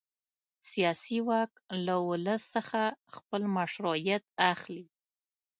[0.71, 1.51] سیاسي واک
[1.85, 2.81] له ولس څخه
[3.15, 4.83] خپل مشروعیت اخلي.